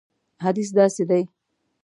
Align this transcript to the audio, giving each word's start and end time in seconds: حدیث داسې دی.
حدیث 0.43 0.69
داسې 0.77 1.03
دی. 1.09 1.23